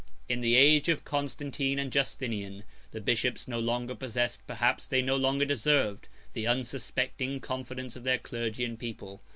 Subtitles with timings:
[0.27, 5.15] In the age of Constantine and Justinian, the bishops no longer possessed, perhaps they no
[5.15, 9.21] longer deserved, the unsuspecting confidence of their clergy and people.